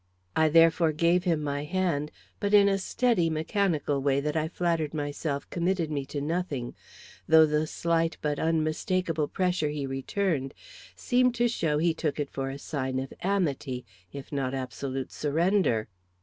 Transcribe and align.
I 0.35 0.49
therefore 0.49 0.93
gave 0.93 1.25
him 1.25 1.43
my 1.43 1.63
hand, 1.63 2.09
but 2.39 2.55
in 2.55 2.67
a 2.67 2.79
steady, 2.79 3.29
mechanical 3.29 4.01
way 4.01 4.19
that 4.19 4.35
I 4.35 4.47
flattered 4.47 4.95
myself 4.95 5.47
committed 5.51 5.91
me 5.91 6.07
to 6.07 6.19
nothing; 6.19 6.73
though 7.27 7.45
the 7.45 7.67
slight 7.67 8.17
but 8.19 8.39
unmistakable 8.39 9.27
pressure 9.27 9.69
he 9.69 9.85
returned 9.85 10.55
seemed 10.95 11.35
to 11.35 11.47
show 11.47 11.77
that 11.77 11.83
he 11.83 11.93
took 11.93 12.19
it 12.19 12.31
for 12.31 12.49
a 12.49 12.57
sign 12.57 12.97
of 12.97 13.13
amity, 13.21 13.85
if 14.11 14.31
not 14.31 14.55
of 14.55 14.61
absolute 14.61 15.11
surrender. 15.11 15.87